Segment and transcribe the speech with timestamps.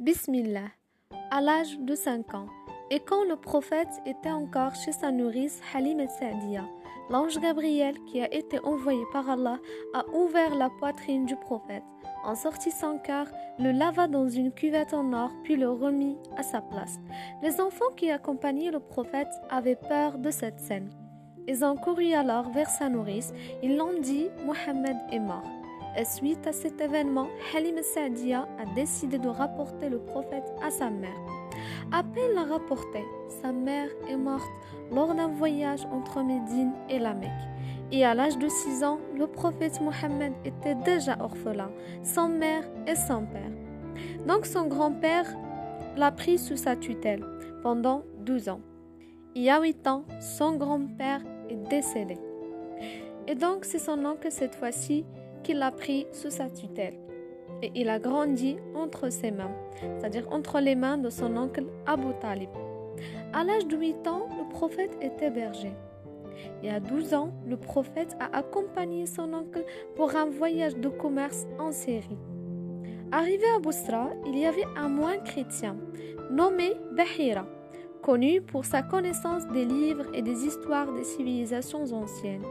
[0.00, 0.68] Bismillah,
[1.32, 2.46] à l'âge de 5 ans,
[2.88, 6.64] et quand le prophète était encore chez sa nourrice Halim et Sa'dia,
[7.10, 9.58] l'ange Gabriel qui a été envoyé par Allah
[9.94, 11.82] a ouvert la poitrine du prophète,
[12.22, 13.26] en sortit son cœur,
[13.58, 17.00] le lava dans une cuvette en or, puis le remit à sa place.
[17.42, 20.90] Les enfants qui accompagnaient le prophète avaient peur de cette scène.
[21.48, 23.32] Ils ont couru alors vers sa nourrice.
[23.64, 25.50] Ils l'ont dit Mohammed est mort.
[25.98, 30.90] Et suite à cet événement, Halim Sa'dia a décidé de rapporter le prophète à sa
[30.90, 31.18] mère.
[31.90, 33.04] À peine l'a rapporté,
[33.42, 34.48] sa mère est morte
[34.92, 37.32] lors d'un voyage entre Médine et la Mecque.
[37.90, 41.72] Et à l'âge de 6 ans, le prophète Mohammed était déjà orphelin,
[42.04, 43.50] sans mère et sans père.
[44.24, 45.26] Donc son grand-père
[45.96, 47.24] l'a pris sous sa tutelle
[47.64, 48.60] pendant 12 ans.
[49.34, 52.18] Il y a 8 ans, son grand-père est décédé.
[53.26, 55.04] Et donc c'est son oncle cette fois-ci
[55.54, 56.98] l'a pris sous sa tutelle.
[57.62, 62.12] Et il a grandi entre ses mains, c'est-à-dire entre les mains de son oncle Abu
[62.20, 62.50] Talib.
[63.32, 65.72] À l'âge de 8 ans, le prophète était berger.
[66.62, 69.64] Et à 12 ans, le prophète a accompagné son oncle
[69.96, 72.18] pour un voyage de commerce en série.
[73.10, 75.76] Arrivé à Bousra, il y avait un moine chrétien
[76.30, 77.46] nommé Bahira,
[78.02, 82.44] connu pour sa connaissance des livres et des histoires des civilisations anciennes.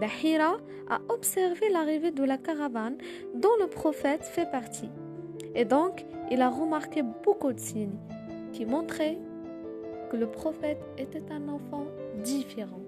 [0.00, 2.96] Bahira a observé l'arrivée de la caravane
[3.34, 4.90] dont le prophète fait partie.
[5.54, 7.98] Et donc, il a remarqué beaucoup de signes
[8.52, 9.18] qui montraient
[10.10, 11.86] que le prophète était un enfant
[12.22, 12.80] différent.